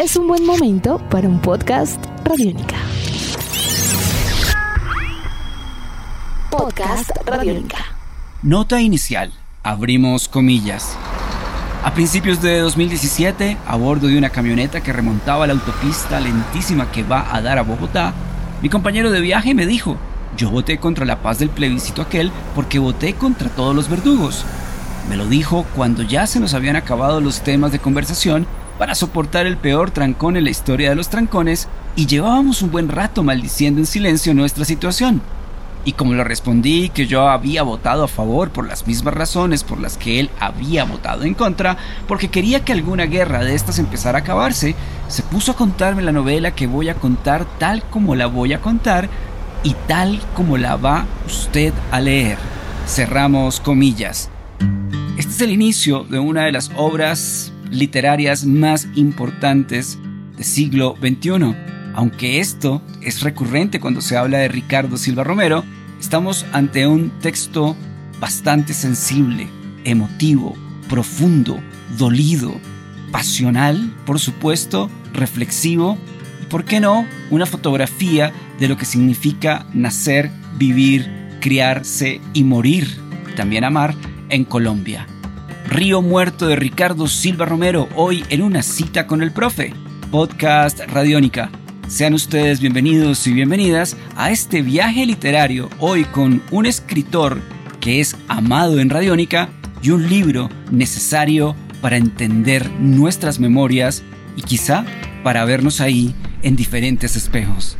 [0.00, 2.76] es un buen momento para un podcast Radiónica.
[6.50, 7.84] Podcast Radiónica.
[8.42, 9.30] Nota inicial.
[9.62, 10.96] Abrimos comillas.
[11.84, 17.02] A principios de 2017, a bordo de una camioneta que remontaba la autopista lentísima que
[17.02, 18.14] va a dar a Bogotá,
[18.62, 19.98] mi compañero de viaje me dijo,
[20.34, 24.46] yo voté contra la paz del plebiscito aquel porque voté contra todos los verdugos.
[25.10, 28.46] Me lo dijo cuando ya se nos habían acabado los temas de conversación
[28.80, 32.88] para soportar el peor trancón en la historia de los trancones y llevábamos un buen
[32.88, 35.20] rato maldiciendo en silencio nuestra situación.
[35.84, 39.78] Y como le respondí que yo había votado a favor por las mismas razones por
[39.78, 41.76] las que él había votado en contra,
[42.08, 44.74] porque quería que alguna guerra de estas empezara a acabarse,
[45.08, 48.62] se puso a contarme la novela que voy a contar tal como la voy a
[48.62, 49.10] contar
[49.62, 52.38] y tal como la va usted a leer.
[52.86, 54.30] Cerramos comillas.
[55.18, 59.98] Este es el inicio de una de las obras literarias más importantes
[60.36, 61.54] del siglo XXI
[61.94, 65.64] aunque esto es recurrente cuando se habla de Ricardo Silva Romero,
[65.98, 67.76] estamos ante un texto
[68.20, 69.48] bastante sensible,
[69.84, 70.56] emotivo,
[70.88, 71.60] profundo,
[71.98, 72.54] dolido,
[73.10, 75.98] pasional, por supuesto, reflexivo
[76.42, 81.10] y, por qué no, una fotografía de lo que significa nacer, vivir,
[81.40, 82.86] criarse y morir,
[83.36, 83.94] también amar,
[84.28, 85.06] en Colombia.
[85.70, 89.72] Río Muerto de Ricardo Silva Romero, hoy en una cita con el profe,
[90.10, 91.48] podcast Radiónica.
[91.86, 97.40] Sean ustedes bienvenidos y bienvenidas a este viaje literario hoy con un escritor
[97.78, 99.48] que es amado en Radiónica
[99.80, 104.02] y un libro necesario para entender nuestras memorias
[104.34, 104.84] y quizá
[105.22, 107.78] para vernos ahí en diferentes espejos.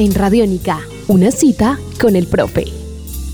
[0.00, 2.66] En Radiónica, una cita con el profe.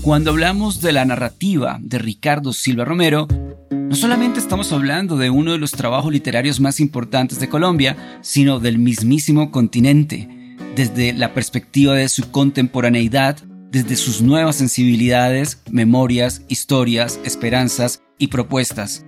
[0.01, 3.27] Cuando hablamos de la narrativa de Ricardo Silva Romero,
[3.69, 8.59] no solamente estamos hablando de uno de los trabajos literarios más importantes de Colombia, sino
[8.59, 13.37] del mismísimo continente, desde la perspectiva de su contemporaneidad,
[13.69, 19.05] desde sus nuevas sensibilidades, memorias, historias, esperanzas y propuestas.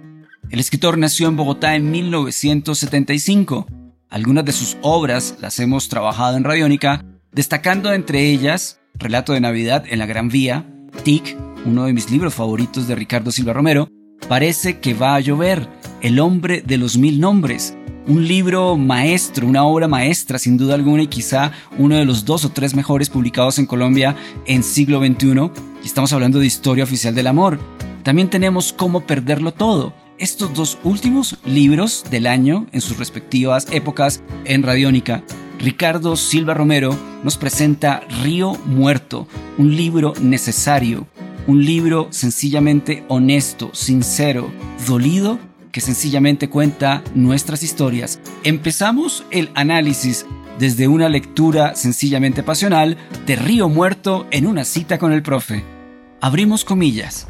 [0.52, 3.66] El escritor nació en Bogotá en 1975.
[4.10, 9.84] Algunas de sus obras las hemos trabajado en Radiónica, destacando entre ellas Relato de Navidad
[9.88, 10.66] en la Gran Vía,
[11.04, 13.90] Tic, uno de mis libros favoritos de Ricardo Silva Romero,
[14.28, 15.70] Parece que va a llover,
[16.02, 17.76] El hombre de los mil nombres,
[18.08, 22.46] un libro maestro, una obra maestra sin duda alguna y quizá uno de los dos
[22.46, 24.16] o tres mejores publicados en Colombia
[24.46, 25.50] en siglo XXI.
[25.82, 27.58] Y estamos hablando de Historia Oficial del Amor.
[28.04, 29.94] También tenemos Cómo Perderlo Todo.
[30.20, 35.24] Estos dos últimos libros del año en sus respectivas épocas en Radiónica
[35.60, 41.08] Ricardo Silva Romero nos presenta Río Muerto, un libro necesario,
[41.48, 44.52] un libro sencillamente honesto, sincero,
[44.88, 45.40] dolido,
[45.72, 48.20] que sencillamente cuenta nuestras historias.
[48.44, 50.26] Empezamos el análisis
[50.60, 55.64] desde una lectura sencillamente pasional de Río Muerto en una cita con el profe.
[56.22, 57.28] Abrimos comillas.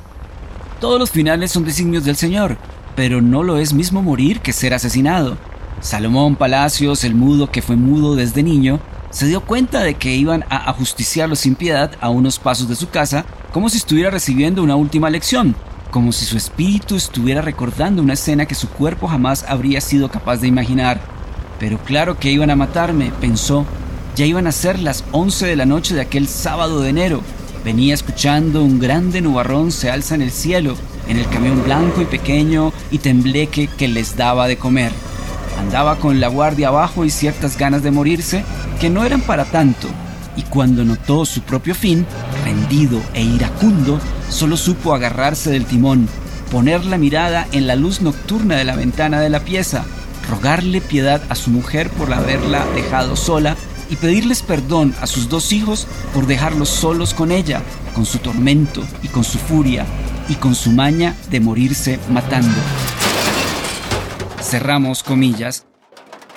[0.81, 2.57] Todos los finales son designios del Señor,
[2.95, 5.37] pero no lo es mismo morir que ser asesinado.
[5.79, 8.79] Salomón Palacios, el mudo que fue mudo desde niño,
[9.11, 12.89] se dio cuenta de que iban a ajusticiarlo sin piedad a unos pasos de su
[12.89, 15.55] casa, como si estuviera recibiendo una última lección,
[15.91, 20.37] como si su espíritu estuviera recordando una escena que su cuerpo jamás habría sido capaz
[20.37, 20.99] de imaginar.
[21.59, 23.65] Pero claro que iban a matarme, pensó.
[24.15, 27.21] Ya iban a ser las 11 de la noche de aquel sábado de enero.
[27.63, 30.75] Venía escuchando un grande nubarrón se alza en el cielo,
[31.07, 34.91] en el camión blanco y pequeño y tembleque que les daba de comer.
[35.57, 38.43] Andaba con la guardia abajo y ciertas ganas de morirse
[38.79, 39.87] que no eran para tanto,
[40.35, 42.05] y cuando notó su propio fin,
[42.45, 46.07] rendido e iracundo, solo supo agarrarse del timón,
[46.51, 49.83] poner la mirada en la luz nocturna de la ventana de la pieza,
[50.29, 53.55] rogarle piedad a su mujer por haberla dejado sola
[53.89, 57.61] y pedirles perdón a sus dos hijos por dejarlos solos con ella,
[57.95, 59.85] con su tormento y con su furia
[60.29, 62.57] y con su maña de morirse matando
[64.47, 65.65] cerramos comillas.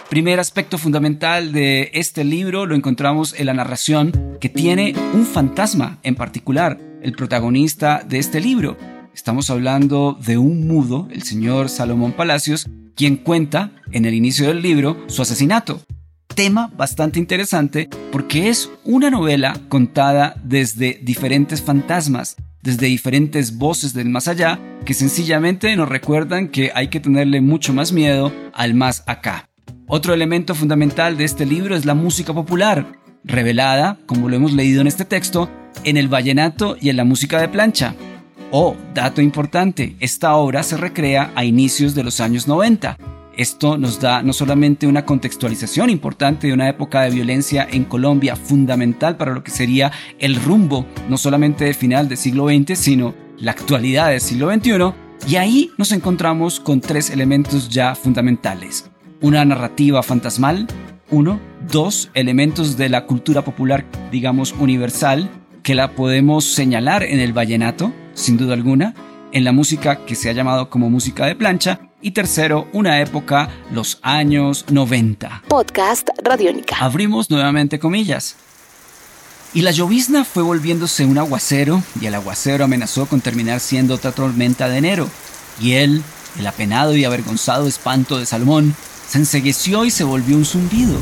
[0.09, 6.01] Primer aspecto fundamental de este libro lo encontramos en la narración que tiene un fantasma
[6.03, 8.77] en particular, el protagonista de este libro.
[9.15, 14.61] Estamos hablando de un mudo, el señor Salomón Palacios, quien cuenta en el inicio del
[14.61, 15.81] libro su asesinato.
[16.35, 24.09] Tema bastante interesante porque es una novela contada desde diferentes fantasmas, desde diferentes voces del
[24.09, 29.03] más allá que sencillamente nos recuerdan que hay que tenerle mucho más miedo al más
[29.07, 29.49] acá.
[29.87, 32.87] Otro elemento fundamental de este libro es la música popular,
[33.25, 35.51] revelada, como lo hemos leído en este texto,
[35.85, 37.95] en el vallenato y en la música de plancha.
[38.53, 42.97] Oh, dato importante, esta obra se recrea a inicios de los años 90.
[43.37, 48.37] Esto nos da no solamente una contextualización importante de una época de violencia en Colombia
[48.37, 53.15] fundamental para lo que sería el rumbo, no solamente del final del siglo XX, sino
[53.39, 54.93] la actualidad del siglo XXI,
[55.29, 58.91] y ahí nos encontramos con tres elementos ya fundamentales.
[59.21, 60.67] Una narrativa fantasmal,
[61.11, 61.41] uno,
[61.71, 65.31] dos elementos de la cultura popular, digamos, universal,
[65.63, 68.95] que la podemos señalar en el vallenato, sin duda alguna,
[69.33, 73.51] en la música que se ha llamado como música de plancha, y tercero, una época,
[73.71, 75.43] los años 90.
[75.49, 76.77] Podcast Radiónica.
[76.81, 78.37] Abrimos nuevamente comillas.
[79.53, 84.13] Y la llovizna fue volviéndose un aguacero, y el aguacero amenazó con terminar siendo otra
[84.13, 85.09] tormenta de enero.
[85.61, 86.03] Y él,
[86.39, 88.75] el apenado y avergonzado espanto de Salomón,
[89.09, 90.97] se ensegueció y se volvió un zumbido,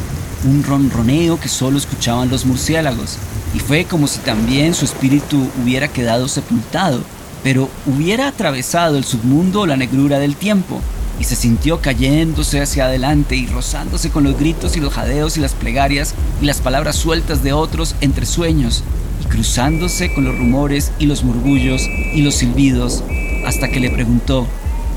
[0.45, 3.19] un ronroneo que solo escuchaban los murciélagos.
[3.55, 7.03] Y fue como si también su espíritu hubiera quedado sepultado,
[7.49, 10.83] pero hubiera atravesado el submundo la negrura del tiempo,
[11.19, 15.41] y se sintió cayéndose hacia adelante y rozándose con los gritos y los jadeos y
[15.41, 18.85] las plegarias y las palabras sueltas de otros entre sueños,
[19.25, 21.81] y cruzándose con los rumores y los murmullos
[22.13, 23.03] y los silbidos,
[23.47, 24.47] hasta que le preguntó,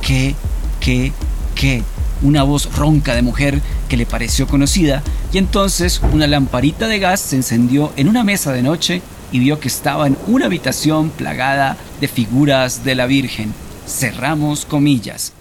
[0.01, 0.35] ¿qué,
[0.81, 1.13] qué,
[1.55, 1.83] qué?
[2.21, 7.21] Una voz ronca de mujer que le pareció conocida, y entonces una lamparita de gas
[7.21, 9.01] se encendió en una mesa de noche
[9.31, 13.53] y vio que estaba en una habitación plagada de figuras de la Virgen.
[13.87, 15.33] Cerramos comillas.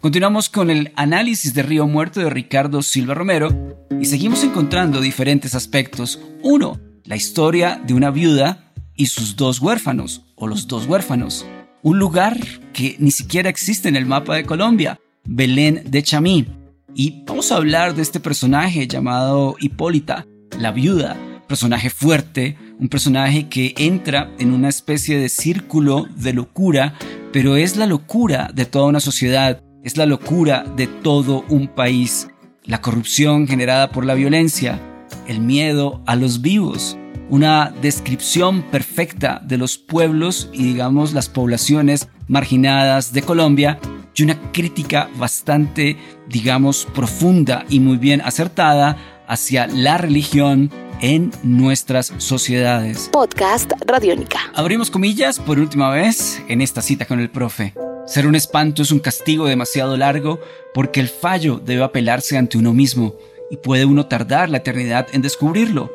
[0.00, 5.54] Continuamos con el análisis de Río Muerto de Ricardo Silva Romero y seguimos encontrando diferentes
[5.56, 6.20] aspectos.
[6.42, 11.46] Uno, la historia de una viuda y sus dos huérfanos, o los dos huérfanos.
[11.82, 12.38] Un lugar
[12.72, 16.46] que ni siquiera existe en el mapa de Colombia, Belén de Chamí.
[16.94, 20.26] Y vamos a hablar de este personaje llamado Hipólita,
[20.58, 21.16] la viuda,
[21.48, 26.94] personaje fuerte, un personaje que entra en una especie de círculo de locura,
[27.32, 32.28] pero es la locura de toda una sociedad es la locura de todo un país,
[32.64, 34.78] la corrupción generada por la violencia,
[35.26, 36.98] el miedo a los vivos,
[37.30, 43.78] una descripción perfecta de los pueblos y digamos las poblaciones marginadas de Colombia
[44.14, 45.96] y una crítica bastante
[46.28, 48.96] digamos profunda y muy bien acertada
[49.28, 53.08] hacia la religión en nuestras sociedades.
[53.12, 54.38] Podcast Radiónica.
[54.54, 57.74] Abrimos comillas por última vez en esta cita con el profe.
[58.06, 60.40] Ser un espanto es un castigo demasiado largo
[60.74, 63.14] porque el fallo debe apelarse ante uno mismo
[63.50, 65.92] y puede uno tardar la eternidad en descubrirlo.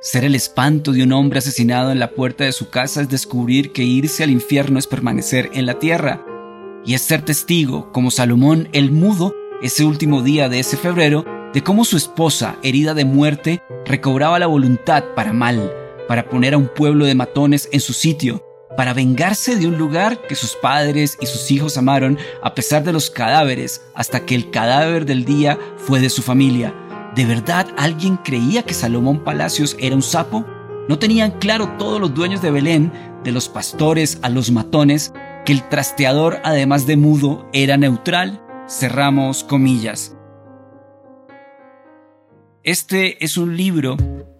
[0.00, 3.72] Ser el espanto de un hombre asesinado en la puerta de su casa es descubrir
[3.72, 6.24] que irse al infierno es permanecer en la tierra.
[6.84, 9.32] Y es ser testigo, como Salomón el mudo,
[9.62, 14.46] ese último día de ese febrero, de cómo su esposa, herida de muerte, recobraba la
[14.46, 15.72] voluntad para mal,
[16.08, 18.44] para poner a un pueblo de matones en su sitio,
[18.76, 22.92] para vengarse de un lugar que sus padres y sus hijos amaron a pesar de
[22.92, 26.74] los cadáveres, hasta que el cadáver del día fue de su familia.
[27.14, 30.46] ¿De verdad alguien creía que Salomón Palacios era un sapo?
[30.88, 35.12] ¿No tenían claro todos los dueños de Belén, de los pastores a los matones,
[35.44, 38.42] que el trasteador, además de mudo, era neutral?
[38.68, 40.16] Cerramos comillas.
[42.64, 43.96] Este es un libro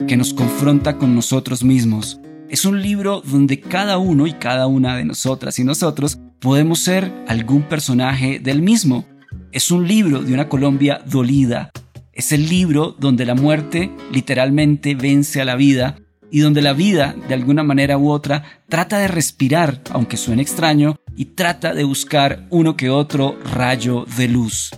[0.07, 2.21] que nos confronta con nosotros mismos
[2.53, 7.11] es un libro donde cada uno y cada una de nosotras y nosotros podemos ser
[7.27, 9.07] algún personaje del mismo.
[9.53, 11.71] Es un libro de una Colombia dolida.
[12.13, 15.97] Es el libro donde la muerte literalmente vence a la vida
[16.31, 20.97] y donde la vida, de alguna manera u otra, trata de respirar, aunque suene extraño,
[21.17, 24.73] y trata de buscar uno que otro rayo de luz.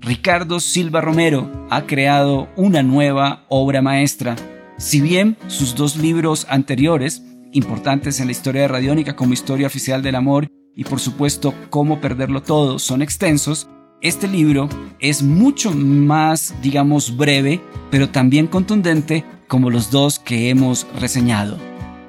[0.00, 4.34] Ricardo Silva Romero ha creado una nueva obra maestra
[4.78, 10.02] si bien sus dos libros anteriores, importantes en la historia de Radiónica como Historia Oficial
[10.02, 13.68] del Amor y por supuesto Cómo Perderlo Todo, son extensos,
[14.00, 20.86] este libro es mucho más, digamos, breve, pero también contundente como los dos que hemos
[20.98, 21.58] reseñado.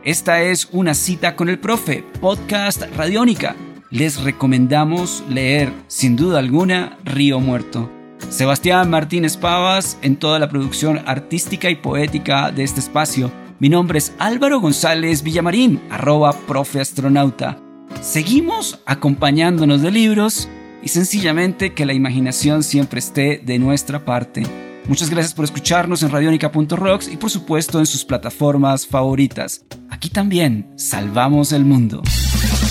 [0.05, 3.57] Esta es una cita con el profe, podcast Radiónica.
[3.91, 7.91] Les recomendamos leer, sin duda alguna, Río Muerto.
[8.29, 13.29] Sebastián Martínez Pavas en toda la producción artística y poética de este espacio.
[13.60, 17.60] Mi nombre es Álvaro González Villamarín, arroba profe astronauta.
[18.00, 20.48] Seguimos acompañándonos de libros
[20.81, 24.43] y sencillamente que la imaginación siempre esté de nuestra parte.
[24.88, 29.65] Muchas gracias por escucharnos en radionica.rocks y por supuesto en sus plataformas favoritas.
[29.89, 32.01] Aquí también salvamos el mundo.